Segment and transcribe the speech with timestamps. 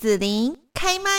[0.00, 1.10] 子琳开麦。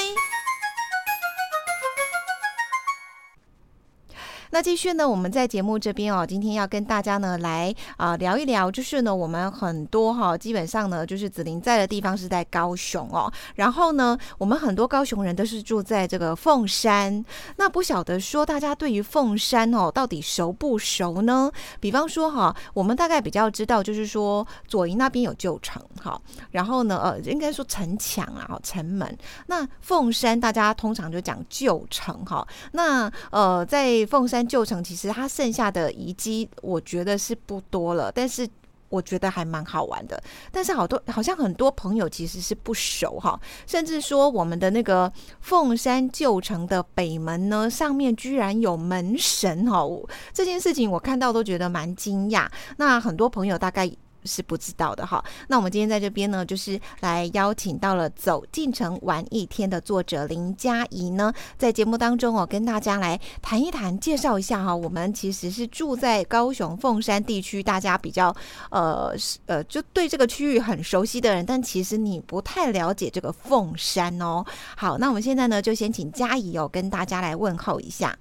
[4.53, 17.23] 那继续呢，我们在节目这边哦，今天要跟大家呢来啊聊一聊，就是呢我们很多哈，基本上呢就是子琳在的地方是在高雄哦，然后呢我们很多高雄人都是住在这个凤山，
[17.55, 21.49] 那不晓得说大家对于凤山哦到底熟不熟呢？
[21.79, 26.21] 比方说哈，我们大概比较知道就是说左营那边有旧城哈，
[26.51, 34.40] 然后呢呃应该说城墙啊城门，那凤山大家通常就讲旧城哈，那呃在凤山。
[34.47, 38.47] 旧城其实它剩下的遗迹，我觉得是不多了，但是
[38.89, 40.21] 我觉得还蛮好玩的。
[40.51, 49.85] 但是好多好像很多朋友其实是不熟哈，甚至说我们的那个凤山旧城的北门呢，上面居然有门神哈，
[50.33, 52.47] 这件事情我看到都觉得蛮惊讶。
[52.77, 53.91] 那很多朋友大概。
[54.23, 55.23] 是不知道的哈。
[55.47, 64.75] 那我们今天在这边呢，就是来邀请到了《走进城玩一天》的作者林佳怡呢，在节目当中哦，跟大家来谈一谈，介绍一下哈。
[64.75, 68.35] 我们其实是住在高雄凤山地区，大家比较
[68.69, 69.13] 呃
[69.47, 74.45] 呃，就对这个区域很熟悉的人，但其实你不太了解这个凤山哦。
[74.77, 78.17] 好，那我们现在呢，就先请佳怡哦，跟大家来问候一下。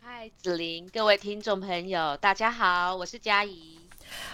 [0.00, 3.79] 嗨，子琳，各位听众朋友，大家好，我是佳怡。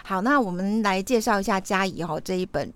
[0.04, 2.72] 好，那我们来介绍一下嘉怡哈这一本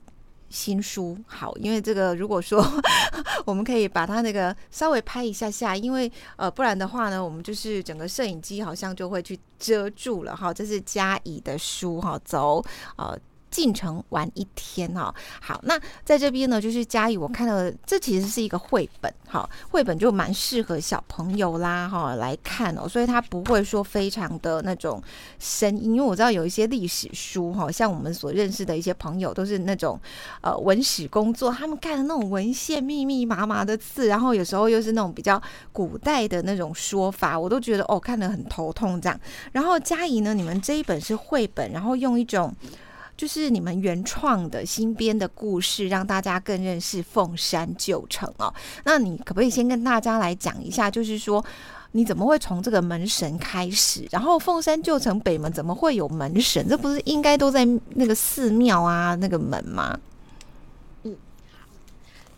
[0.49, 1.19] 新书。
[1.27, 2.65] 好，因为这个如果说
[3.47, 10.53] 我们可以把它那个稍微拍一下下，因为呃不然的话呢，我们就是整个摄影机好像就会去遮住了哈。
[10.53, 12.65] 这是嘉怡的书哈，走
[12.97, 13.17] 啊。
[13.51, 15.13] 进城玩一天哦。
[15.41, 25.03] 好，那在这边呢，就是嘉义，我看到这其实是一个绘本，哈，绘本就蛮适合小朋友啦，哈，来看哦，所以它不会说非常的那种
[25.39, 30.01] 声音，因为我知道有一些历史书，哈，像我们所认识的一些朋友都是那种
[30.41, 35.41] 呃文史工作，他们看的那种文献密密麻麻的字，然后有时候又是那种比较
[35.73, 39.21] 古代的那种说法，我都觉得哦看得很头痛这样。
[39.53, 42.55] 然后嘉怡呢，你们这一本是绘本，然后用一种。
[43.21, 48.51] 就是你们原创的新编的故事，让大家更认识凤山旧城哦。
[48.83, 51.45] 那你可不可以先跟大家来讲一下，就是说
[51.93, 54.09] 你怎么会从这个门神开始？
[54.11, 56.67] 然后凤山旧城北门怎么会有门神？
[56.67, 60.01] 这不是应该都在那个寺庙啊那个门吗？
[61.03, 61.15] 嗯，
[61.53, 61.67] 好，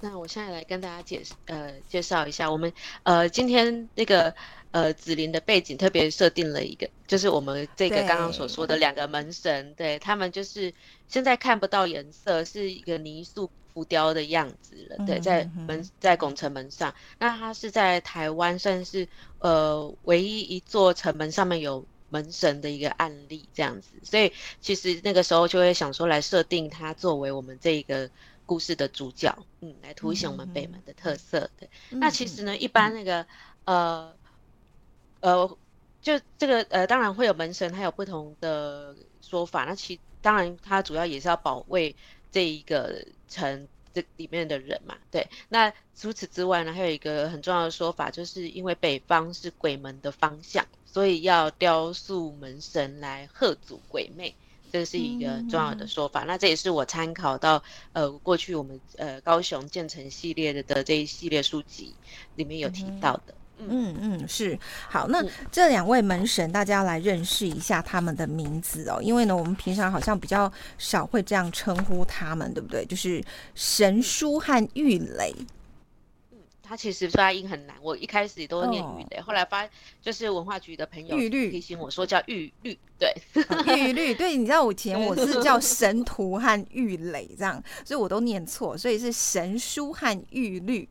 [0.01, 2.73] 那我现在来跟大家介呃介绍一下，我们
[3.05, 4.35] 呃今天那个。
[4.73, 10.73] 呃，紫菱的背景特别设定了一个，就是我们这个刚刚所说的两个门神，对他们就是
[11.09, 15.05] 现在看不到颜色，是一个泥塑浮雕的样子了。
[15.05, 19.07] 对，在门在拱城门上，那它是在台湾算是
[19.41, 24.33] 呃唯一一座城门上面有门神的一个案例这样子，所以
[24.63, 28.09] 其实那个时候就会想说来设定它作为我们这一个
[28.47, 31.51] 故事的主角，嗯，来凸显我们北门的特色。
[31.61, 33.27] 对，那其实呢，一般那个
[33.67, 34.15] 呃。
[35.23, 35.57] 呃，
[36.01, 39.65] 就这个呃，当然会有门神，还有不同的说法。
[39.65, 41.95] 那其当然，它主要也是要保卫
[42.33, 44.97] 这一个城这里面的人嘛。
[45.13, 54.35] 对，那除此之外呢，还有一个很重要的说法，就是因为北方是鬼门的方向，所以要雕塑门神来贺阻鬼魅，
[54.73, 56.25] 这是一个重要的说法。
[56.25, 57.63] 那这也是我参考到
[57.93, 61.95] 呃过去我们呃高雄建成系列的的这一系列书籍
[62.35, 63.35] 里面有提到的。
[63.69, 64.59] 嗯嗯是
[64.89, 69.01] 好，那这两位门神，大家来认识一下他们的名字哦。
[69.03, 72.85] 因为呢，我们平常好像比较少会这样称呼他们，对不对？
[72.87, 73.23] 就是
[73.55, 75.35] 神书和玉雷。
[76.33, 79.69] 嗯，他其实发音很难，我一开始都念玉雷，后来发
[80.01, 83.15] 就是文化局的朋友玉律提醒我说叫玉律，对
[83.77, 90.89] 玉律， 对，你知道我以前我是叫神图和玉雷这样，所以我都念错，所以是神书和玉律。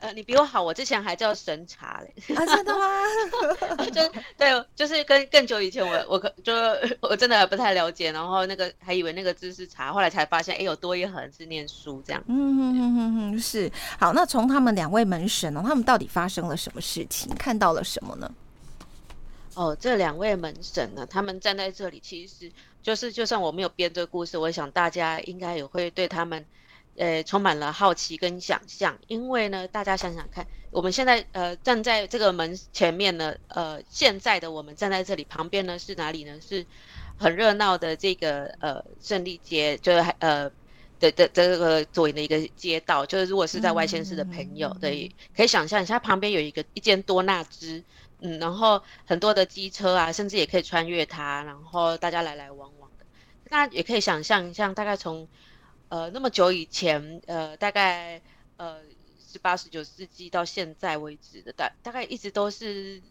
[0.00, 2.34] 呃，你比我好，我之前还叫神茶嘞。
[2.34, 2.86] 啊，真的吗？
[3.92, 4.00] 就
[4.38, 6.52] 对，就是跟更久以前，我我可就
[7.00, 12.24] 我真的不太了解，然后那个还以为那个字是茶，后来才发现，哎，有多一横是念书这样。
[12.28, 13.70] 嗯嗯嗯嗯嗯，是。
[13.98, 17.30] 好，那从他们两位门神呢，他们到底发生了什么事情？
[17.34, 18.32] 看到了什么呢？
[19.54, 22.50] 哦，这两位门神呢，他们站在这里，其实
[22.82, 26.42] 就是，就算我没有编这个故事，我想大家应该也会对他们。
[26.96, 36.38] 呃，充满了好奇跟想象，因为呢，大家想想看，我们现在呃站在这个门前面呢，呃，现在的我们站在这里，旁边呢是哪里呢？
[36.40, 36.66] 是
[37.16, 40.50] 很热闹的这个呃胜利街，就是呃
[40.98, 47.82] 的的这个左营的一个街道，就是如果是在外县市的朋友，对，可以想象一下，旁边有一个一间多纳兹，
[48.20, 53.06] 嗯，然后很多的机车啊，甚至也可以穿越它，然后大家来来往往的，
[53.48, 55.28] 那也可以想象一下，大概从
[55.90, 58.22] 呃那么久以前，呃大概
[58.56, 58.78] 呃
[59.30, 63.02] 十八十九世纪到现在为止的大大概一直都是，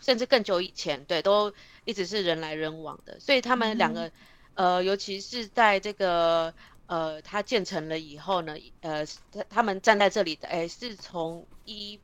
[0.00, 1.52] 甚至更久以前，对，都
[1.84, 3.18] 一直是人来人往的。
[3.18, 4.12] 所以他们两个，
[4.54, 6.54] 呃，尤其是在这个
[6.86, 11.98] 呃它建成了以后呢，呃他他们站在这里的，哎，是从一。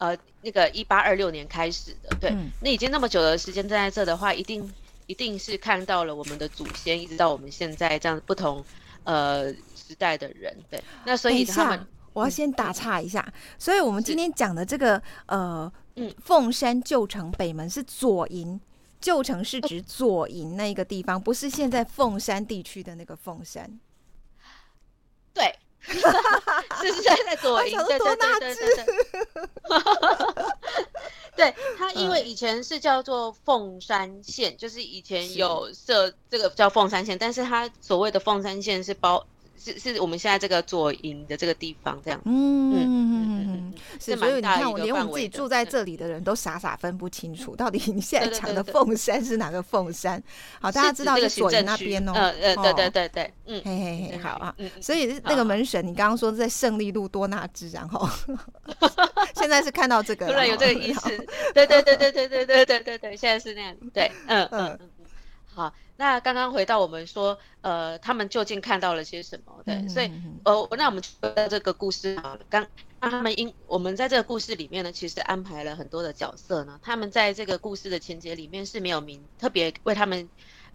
[0.00, 4.72] 呃，那个一八二六年开始的，对，那已经那么久的时间站在这的话，一定
[5.08, 8.64] 一定是看到了我们的祖先，一直到我们现在这样不同
[9.08, 10.82] 呃时代的人，对。
[11.06, 13.26] 那所以他们，我要先打岔一下，
[13.58, 18.60] 所以我们今天讲的这个呃，嗯，凤山旧城北门是左营，
[19.00, 23.80] 旧城是指左营那一个地方，不是现在凤山地区的那个凤山，
[25.32, 25.54] 对。
[25.88, 25.94] 是
[26.92, 28.84] 是在在左营，对对对对对。
[31.38, 39.24] 对它，因为以前是叫做凤山县，就是以前有设这个叫凤山县，但是它所谓的凤山县是包。
[39.58, 50.22] 是是我们现在这个左营的这个地方这样，嗯嗯嗯嗯，是所以你看，我连我们自己住在这里的人都傻傻分不清楚，到底你现在讲的凤山是哪个凤山？
[50.60, 58.08] 好，大家知道是左营那边哦，呃呃，对对对对，嗯，嘿嘿嘿，好啊，所以那个门神，你刚刚说在胜利路多纳兹，然后
[59.34, 61.08] 现在是看到这个，突然有这个意思，
[61.52, 64.90] 对对对对对对对对对对，现在是那样，对，嗯嗯嗯。
[65.54, 69.52] 好，那刚刚回到我们说，呃，他们究竟看到了些什么？
[69.66, 70.12] 对，所以，
[70.44, 71.02] 呃，那我们
[71.50, 72.64] 这个故事啊，刚
[73.00, 80.28] 那他们因我们在这个故事里面呢，其实安排了很多的角色呢，他们在这个故事的情节里面是没有名，特别为他们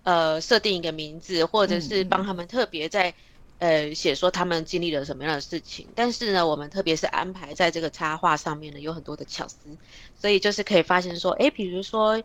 [0.04, 3.14] 呃设定一个名字，或者是帮他们特别在
[3.60, 5.88] 呃写说他们经历了什么样的事情。
[5.96, 9.58] 但是呢，我们特别是安排在这个插画上面呢，有很多的巧思，
[10.20, 12.22] 所以就是可以发现说，哎，比如说。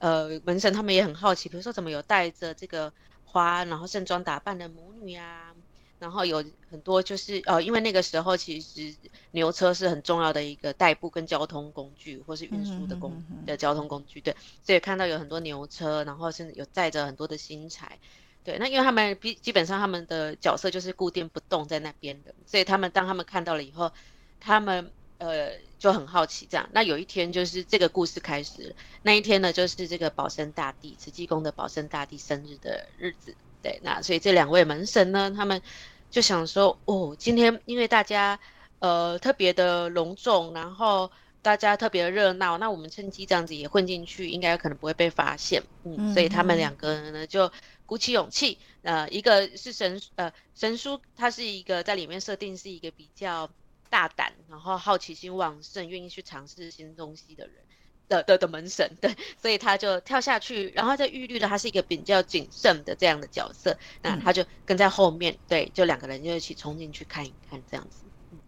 [0.00, 2.90] 呃，门神他们也很好奇，比如说怎么有带着这个
[3.22, 5.54] 花，然后盛装打扮的母女啊，
[5.98, 8.96] 然后有很多就是呃，因为那个时候其实
[9.32, 17.98] 牛车是很重要的一个代步跟交通工具，或是运输的工的交通工具，对，所以看到有很多牛车，然后甚至有载着很多的新材，
[18.42, 23.92] 对，那因为他们基基本上他们的角色就是固定不动在那边的，所以他们当他们看到了以后，
[24.40, 24.90] 他们。
[25.20, 26.66] 呃，就很好奇这样。
[26.72, 33.34] 那有一天，就是这个故事开始，那一天呢，就是这个保生大帝慈济宫的保生大帝生日的日子。
[33.62, 35.60] 对，那所以这两位门神呢，他们
[36.10, 38.40] 就想说，哦，今天因为大家
[38.78, 41.10] 呃特别的隆重，然后
[41.42, 45.62] 大家特别的热闹，那我们趁机这样子也混进去，应该可能不会被发现。
[45.84, 47.52] 嗯，所以他们两个人呢就
[47.84, 53.50] 鼓起勇气，呃，一个是神呃神书，他是一个在里面设定是一个比较。
[53.90, 57.56] 大胆，然后好奇心旺盛，愿意去尝试新东西的人
[58.08, 67.98] 的的的门神，对，所以他就跳下去，然后在玉律的他是一个比较谨慎的这样的角色，那他就跟在后面，对，就两个人就一起冲进去看一看这样子，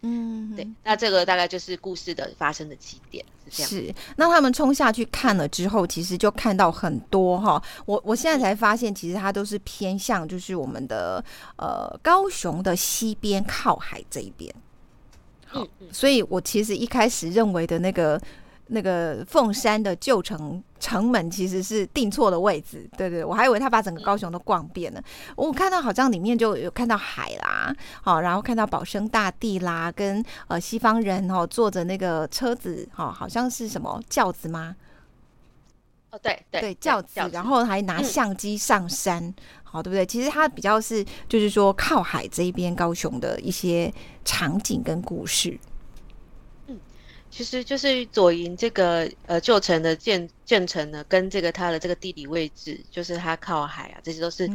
[0.03, 11.25] 嗯，对，那这个大概就是故事的发生的起点是这样，是，那他们冲下去看了之后，其实就看到很多哈，我我现在才发现，其实它都是偏向就是我们的
[11.57, 14.53] 呃高雄的西边靠海这一边。
[15.53, 18.21] 好，所以我其实一开始认为的那个
[18.69, 25.03] 那个凤山的旧城城门其实是定错了位置，对对，我还以为他把整个高雄都逛遍了。
[25.37, 34.75] 我看到好像里面就有看到海啦，好，然后看到保生大帝啦，跟呃西方人哦坐着那个车子，哈，好像是什么轿子吗？
[36.11, 39.35] 哦，对对，轿子，然后还拿相机上山。
[39.73, 40.05] 好，对不对？
[40.05, 43.91] 其实它比较是，就是说靠海这一边高雄的一些
[44.23, 45.59] 场景跟故事。
[46.67, 46.79] 嗯，
[47.31, 54.47] 其实就是左营这个呃旧城的建建成呢，跟这个它的这个地理位置，就是它靠海啊，这些都是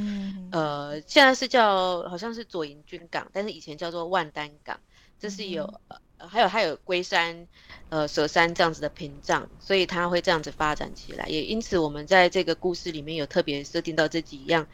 [0.51, 4.79] 呃现在是叫好像是左营军港，但是以前叫做万丹港，
[5.19, 7.47] 这是有呃还有还有龟山
[7.89, 11.25] 呃蛇山这样子的屏障，所以它会这样子发展起来。
[11.25, 14.67] 也因此，我们在这个故事里面有特别设定到这几样。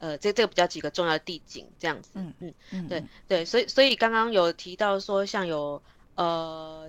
[0.00, 5.82] 呃，这这个比较几个重要的地景这样子，嗯嗯嗯，对对，所以所以刚刚有提到说，像有
[6.14, 6.88] 呃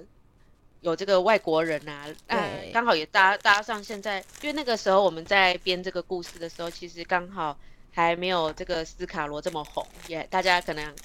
[0.80, 7.58] 有这个外国人啊，哎，刚好也搭搭上现在，因为那个时候我们在编这个故事的时候，其实刚好
[7.92, 10.96] 还没有这个斯卡罗这么红，也大家可能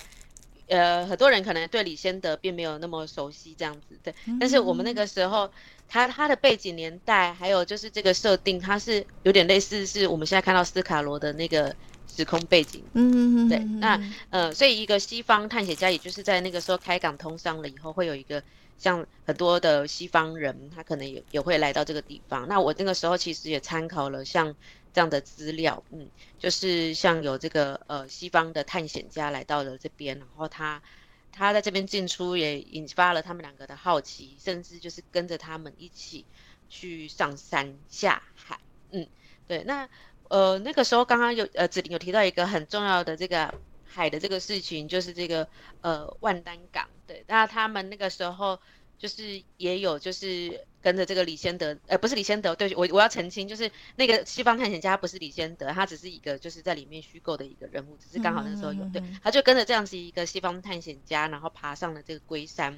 [0.69, 5.51] 呃很多人可能对李先德并没有那么熟悉这样子，对，但是我们那个时候
[5.89, 11.75] 他他的背景年代，还有就是这个设定，它是有点类似是我们现在看到斯卡罗的那个。
[12.17, 18.43] 时空背景，嗯，对，那呃，所以一个西方探险家，也就是在那个时候开港通商了以后，会有一个
[18.79, 22.49] 像很多的西方人，他可能也也会来到这个地方。
[22.49, 24.57] 那我那个时候其实也参考了像
[24.95, 26.09] 这样的资料，嗯，
[26.39, 30.83] 就是像有这个呃西方的探险家来到了这边，然后他
[31.31, 36.25] 他在这边进出也引发了他们两个的好奇，甚至就是跟着他们一起
[36.71, 38.59] 去上山下海，
[38.91, 39.07] 嗯，
[39.47, 39.87] 对，那
[40.29, 43.53] 呃那个时候刚刚有呃子林有提到一个很重要的这个
[43.85, 45.49] 海的这个事情，就是这个
[45.81, 48.59] 呃万丹港，对，那他们那个时候。
[48.99, 62.75] 就是也有，就是跟着这个李先德，呃，不是李先德，对我我要澄清，就是那个西方探险家不是李先德，他只是一个就是在里面虚构的一个人物，只是刚好那时候有，对，他就跟着这样子一个西方探险家，然后爬上了这个龟山，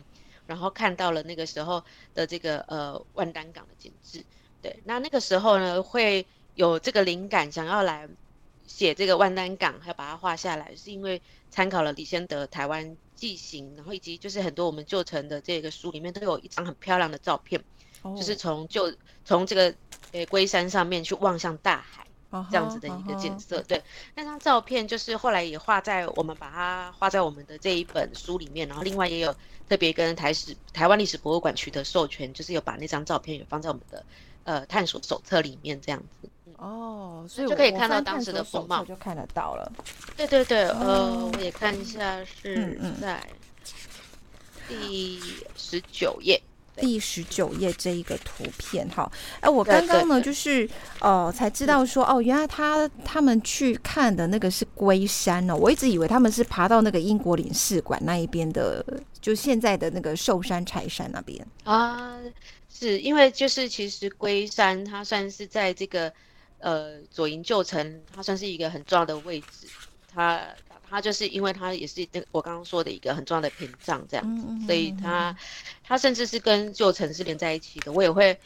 [0.49, 1.85] 然后看到了那个时候
[2.17, 4.25] 的这个呃万丹港的景致，
[4.61, 6.27] 对，那那个时候呢会
[6.59, 8.09] 有这个灵感，想要来
[8.67, 12.97] 写这个万丹港，还要把它画下来，是因为参考了李先德台湾。
[13.19, 17.61] 记行，然后以及就是很多我们旧城的这个书里面都有一张很漂亮的照片，
[18.17, 19.75] 就是从旧从这个
[20.13, 22.07] 诶龟山上面去望向大海
[22.49, 23.61] 这样子的一个景色。
[23.63, 23.83] 对，
[24.15, 29.35] 那张照片就是后来也画在我们把它画在我们的这一本书里面，然后另外也有
[29.69, 34.07] 特别跟台史台湾历史博物馆取得授权，就是有把那张照片也放在我们的
[34.45, 36.29] 呃探索手册里面这样子。
[36.59, 39.73] 哦，所以就可以看到当时的风貌，就看得到了。
[40.17, 43.25] 对对对，呃，我也看一下是在
[44.67, 45.21] 第
[45.57, 46.43] 十九页，
[46.75, 49.09] 第十九页这一个图片哈。
[49.39, 50.69] 哎，我刚刚呢就是
[51.01, 58.85] 哦才知道说哦，原来他他们去看的那个是龟山哦，我一直以为他们是爬到那个英国领事馆那一边的，
[59.21, 62.19] 就现在的那个寿山柴山那边啊。
[62.69, 66.13] 是因为就是其实龟山它算是在这个。
[66.61, 69.67] 呃，左营旧城，它算是一个很重要的位置。
[70.13, 70.43] 它
[70.91, 75.37] 它就是因为它也是那我刚刚说的一个很重要的屏障这样子，所以它
[75.85, 77.93] 它甚至是跟旧城是连在一起的。
[77.93, 78.37] 我也会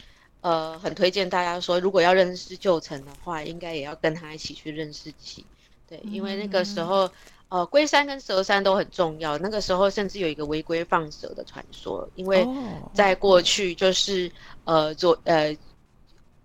[0.41, 5.45] 呃很推荐大家说，如果要认识旧城的话，应该也要跟他一起去认识起。
[5.87, 7.09] 对，因为那个时候
[7.47, 9.37] 呃龟山跟蛇山都很重要。
[9.37, 12.45] 那个时候甚至有一个违规放蛇的传说，因为
[12.93, 14.31] 在过去就是
[14.65, 15.57] 呃左呃。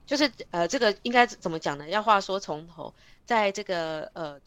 [0.09, 1.87] 就是呃，这个应该怎么讲呢？
[1.89, 2.95] 要话说从头，
[3.27, 4.41] 在这个呃，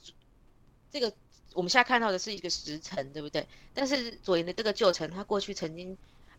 [0.91, 1.13] 这个
[1.53, 3.47] 我们现在看到的是一个石城，对不对？
[3.75, 5.95] 但是左营的这个旧城，它过去曾经，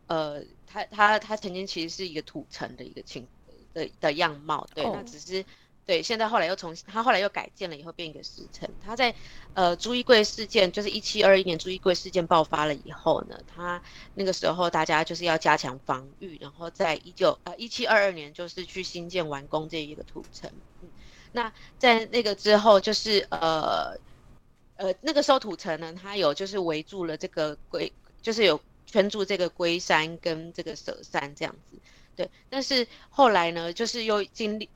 [0.09, 3.29] 呃，它它它曾经其实是一个土城的一个情
[3.73, 5.45] 的的样貌，对，那只是。
[5.93, 8.67] 对，现在后来又重新，他后来又改建了以后变一个石城。
[8.83, 9.15] 他在
[9.53, 13.83] 呃朱一贵事件，就是一七二一年朱一贵事件爆发了以后呢，他
[14.15, 20.51] 那个时候大家就是要加强防御，然后在一九呃一七二二年就是去新建完工这一个土城。
[20.81, 20.89] 嗯，
[21.33, 23.95] 那在那个之后就是呃
[24.77, 31.79] 呃那个时候土城呢，它有就是围住了这个龟，就是有圈住这个龟山跟这个蛇山这样子。
[32.17, 34.71] 对，但是后来呢，就是又经历。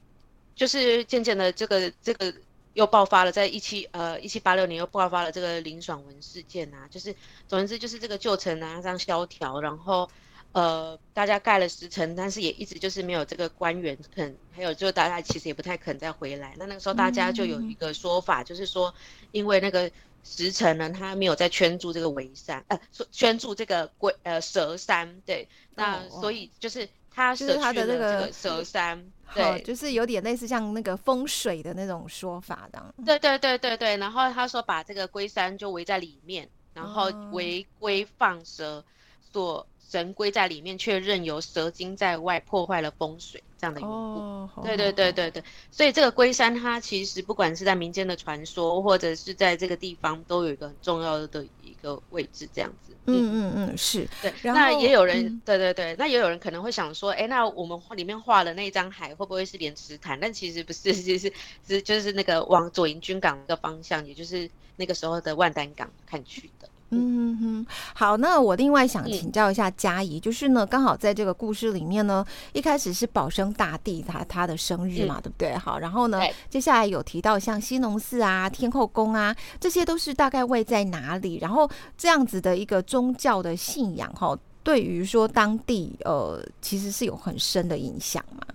[0.56, 2.34] 就是渐渐的，这个这个
[2.72, 7.14] 又爆发了，在一七呃一七八六年又爆发了这个林爽文事件啊，就是
[7.46, 10.10] 总之就是这个旧城啊这样萧条，然后
[10.52, 16.54] 呃大家盖了石城，但是也一直就是没有这个官员肯，还有就大家其实也不太肯再回来。
[16.56, 18.94] 那那个时候大家就有一个说法，就是说
[19.32, 19.90] 因为那个
[20.24, 22.80] 石城呢，它没有在圈住这个围山，呃
[23.12, 26.88] 圈住这个龟呃蛇山，对，那所以就是。
[27.18, 29.02] 他舍去了这个蛇山，
[29.34, 32.94] 对，就是有点类似像那个风水的那种说法的。
[33.04, 38.84] 对对对对对，然后他说把这个龟山就围在里面，然后围龟放蛇，
[39.32, 44.48] 所神龟在里面，却任由蛇精在外破坏了风水这样的缘故。
[44.62, 52.92] 对对对对对，所以这个龟山它其实不管是在民间的传说，或者是在这个地方，都有一个很重要的一个位置这样子。
[53.06, 54.32] 嗯嗯嗯，是对。
[54.42, 60.18] 那也有人，对对对，那也有人可能会想说，哎，那我们里面画的那张海会不会是莲池潭？
[60.20, 61.32] 但其实不是， 其实
[61.66, 66.68] 是就是那个往左营军港的方向，也就是那个时候的万丹港看去的。
[66.90, 75.56] 嗯哼，好，那我另外想请教一下嘉怡，就是呢，刚好在这个故事里面呢，一开始是保生大帝他他的生日嘛，对不对？
[75.56, 81.38] 好，然后呢，接下来有提到像西农寺啊、天后宫啊，这些都是大概位在哪里？
[81.40, 88.46] 然后这样子的一个宗教的信仰，哈，对于说当地呃，其实是有很深的影响嘛？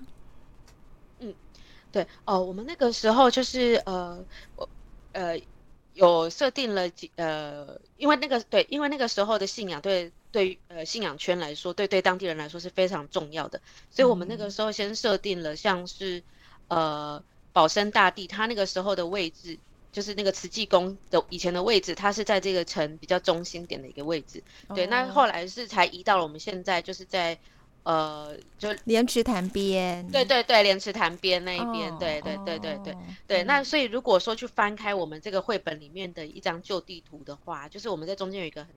[1.20, 1.34] 嗯，
[1.92, 4.18] 对，哦，我们那个时候就是呃，
[4.56, 4.70] 我
[5.12, 5.38] 呃。
[5.94, 16.24] 有设定了几呃，因为那个对，因为那个时候的信仰对对呃信仰圈来说，对对当地人来说是非常重要的，所以我们那个时候先设定了像是
[16.70, 17.22] 呃
[17.52, 19.60] 保生大帝，他那个时候的位置
[19.92, 24.42] 就是那个慈济宫的以前的位置，它是在这个城比较中心点的一个位置，
[24.74, 27.38] 对，那后来是才移到了我们现在就是在
[27.84, 32.96] 呃，就莲池潭边，对对对，莲池潭边那一边，对对对对对
[33.26, 33.44] 对。
[33.46, 38.70] 那所以如果说去翻开我们这个绘本里面的一张旧地图的话，就是我们在中间有一个很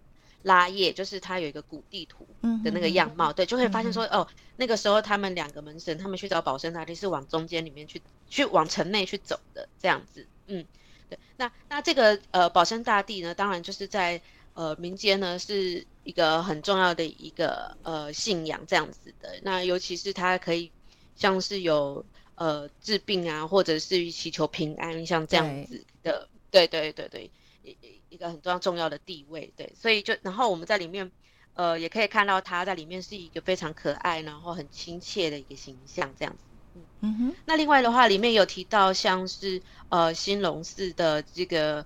[0.42, 2.26] 拉页，就是它有一个古地图
[2.64, 10.64] 的那个样貌，对，就会发现说，哦，那个时候他们两个门神他们去找保生大帝是往中间里面去，去往城内去走的这样子，嗯，
[11.11, 11.18] 对。
[11.37, 14.23] 那那这个呃保生大帝呢，当然就是在。
[14.54, 20.70] 呃，民间呢是一个很重要的一个呃信仰这样子的，那尤其是它可以
[21.16, 22.04] 像是有
[22.37, 27.30] 呃治病啊，或者是祈求平安，像这样子的，对对对对，
[27.64, 27.76] 一
[28.11, 31.11] 一个很重要重要的地位，对，所以就然后我们在里面
[31.54, 37.34] 呃也可以看到它在里面是一个非常可爱，然后很亲切的一个形象这样子，嗯哼。
[37.44, 41.84] 那另外的话，里面有提到像是呃兴隆寺的这个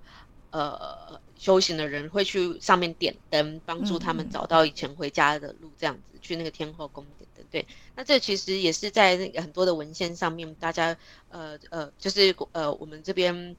[0.50, 1.18] 呃。
[1.38, 7.46] 修行的人会去上面点灯，帮助他们找到以前回家的路，这样子去那个天后宫点灯。
[7.50, 10.94] 对，那这其实也是在那个很多的文献上面，大家
[11.30, 13.56] 呃呃，就是呃我们这边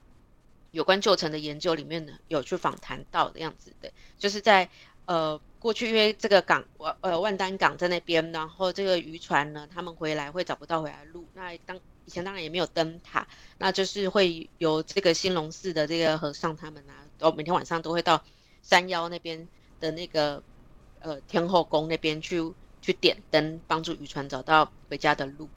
[0.71, 4.69] 有关旧城的研究里面呢，有去访谈到的样子的，就是在
[5.05, 6.65] 呃过去因为这个港
[7.01, 11.79] 呃万丹港在那边，然后这个渔船呢，他们回来会找不到回来路，那当
[12.09, 13.27] 以前当然也没有灯塔，
[13.59, 17.05] 那就是会有这个兴隆寺的这个和尚他们啊。
[17.19, 18.25] 都每天晚上都会到
[18.63, 19.47] 山腰那边
[19.79, 20.43] 的那个
[21.01, 22.41] 呃天后宫那边去
[22.81, 25.47] 去点灯，帮助渔船找到回家的路。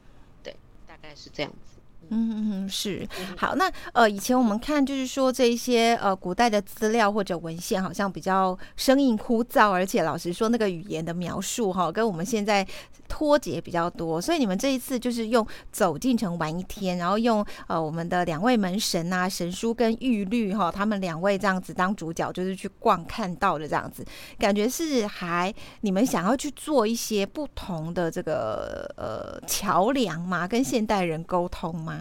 [0.43, 0.55] 对，
[0.85, 1.82] 大概是这样子。
[2.11, 3.07] 嗯嗯是
[3.37, 3.55] 好。
[3.55, 12.67] 那呃，以前我们看就是说这一些呃古代的资料或者文献，好像比较生硬枯燥，而且老实说，那个语言的描述哈，跟我们现在
[13.09, 14.21] 脱节比较多。
[14.21, 24.05] 所以你们这一次就是用走进城玩一天，然后用呃我们的两位门神啊，神书跟玉律哈，他们两位这样子当主角，就是去逛看到的这样子，
[24.39, 31.92] 感觉是还你们想要去做一些不同的这个呃桥梁嘛，跟现代人沟通吗？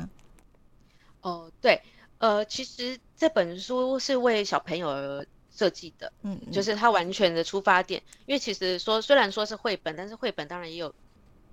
[1.22, 1.82] 哦，对，
[2.18, 10.94] 呃，其实这本书是为小朋友而设计的，嗯，就是它完全的出发点，因为其实说虽然说是绘本，但是绘本当然也有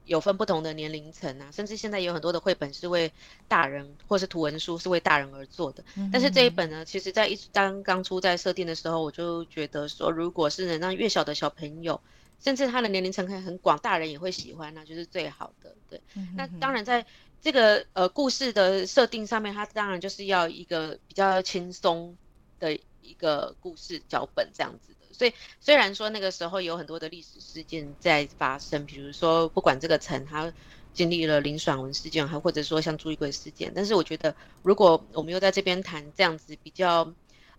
[0.04, 3.12] 有分不同的年龄层啊，甚至现在有很多的绘本是为
[3.46, 12.00] 大人，或是图文书是为大人而做的，但是这一本呢，其实在一刚刚出在设定的时候，我就觉得说，如果是能让越小的小朋友，
[12.40, 16.00] 甚至他的年龄层可以很广，大人也会喜欢，那就是最好的，对，
[16.37, 17.04] 那当然在。
[17.40, 22.16] 这个呃故事的设定上面，它当然就是要一个比较轻松
[22.59, 25.14] 的一个故事脚本这样子的。
[25.14, 30.53] 所以虽然说那个时候有很多的历史事件在发生，比如说不管这个城它
[30.92, 37.14] 经历了林爽文事件，还或者说像朱一贵事件，但是我觉得如果我们又在这边谈这样子比较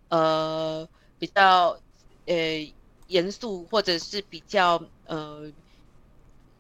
[0.10, 0.88] 呃
[1.18, 1.80] 比较
[2.26, 2.74] 呃
[3.08, 5.52] 严肃或者是比较呃。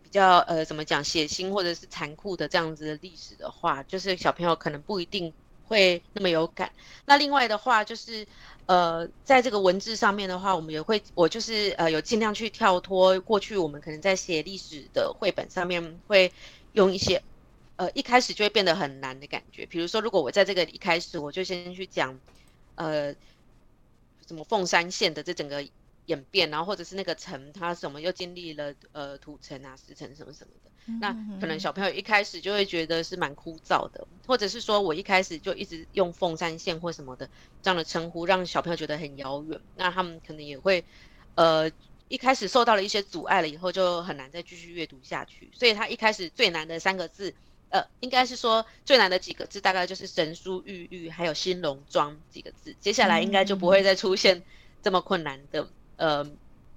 [0.10, 5.32] 比较呃，怎么讲血腥或者是残酷的这样子的历史的话，就是小朋友可能不一定
[5.67, 6.72] 会那么有感。
[7.06, 8.26] 那另外的话，就是
[8.65, 16.34] 呃，在这个文字上面的话，我们也会，我就是呃，有尽量去跳脱过去我们可能在写历史的绘本上面会
[16.74, 17.22] 用一些
[17.76, 19.67] 呃，一开始就会变得很难的感觉。
[19.67, 22.19] 比如说，如果我在这个一开始我就先去讲
[22.74, 23.13] 呃，
[24.26, 25.63] 什么凤山县的这整个。
[26.10, 37.30] 演变，然后或者是那个城，它什么又经历了呃土城啊、石城什么什么的，那可能小朋友一开始就会觉得是蛮枯燥的，或者是说我一开始就一直用凤山县或什么的
[37.62, 40.84] 这样的称呼，让小朋友觉得很遥远，那他们可能也会
[41.36, 41.69] 呃
[42.08, 45.52] 一开始受到了一些阻碍了，以后就很难再继续阅读下去。
[45.54, 47.36] 所以他一开始最难的三个字，
[47.69, 54.41] 呃，应该是说最难的几个字，大概就是神书玉玉还有新农庄几个字，接下来应该就不会再出现
[54.82, 55.69] 这么困难的。
[55.99, 56.25] 呃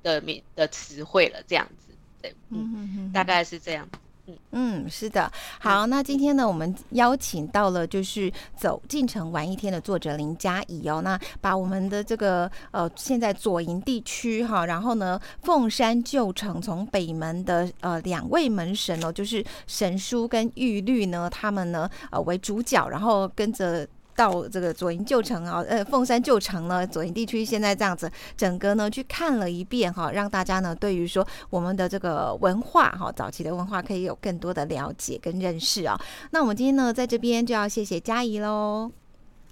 [0.03, 3.89] 的名的词汇了，这样子，对，嗯，嗯嗯大概是这样，
[4.27, 4.37] 嗯。
[4.51, 5.31] 嗯，是的，
[5.61, 23.87] 好，那今天呢，我们邀请到了就是走进城玩一天的作者林佳怡哦，那把我们的这个呃现在左营地区哈，然后呢凤山旧城从北门的呃两位门神哦，就是神书跟玉律呢，他们呢呃为主角，然后跟着。
[24.15, 35.99] 到这个左营旧城啊，呃，凤山旧城呢，左营地区现在这样子，整个呢去看了一遍哈，让大家呢对于说我们的这个文化哈，早期的文化可以有更多的了解跟认识啊。
[36.31, 38.91] 那我们今天呢在这边就要谢谢嘉怡喽。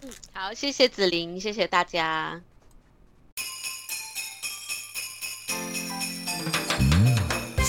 [0.02, 2.40] 嗯，好，谢谢子琳，谢谢大家。